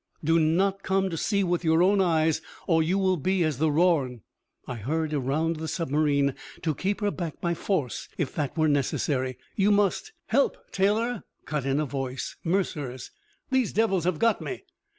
[0.23, 3.69] "Do not come to see with your own eyes, or you will be as the
[3.71, 4.21] Rorn!"
[4.65, 9.37] I hurried around the submarine, to keep her back by force, if that were necessary.
[9.55, 13.11] "You must" "Help, Taylor!" cut in a voice Mercer's.
[13.51, 14.63] "These devils have got me!"